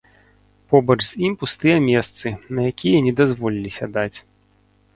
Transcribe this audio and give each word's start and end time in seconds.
Побач 0.71 0.97
з 1.09 1.17
ім 1.27 1.33
пустыя 1.43 1.75
месцы, 1.89 2.27
на 2.55 2.61
якія 2.73 3.05
не 3.09 3.13
дазволілі 3.23 3.75
сядаць. 3.79 4.17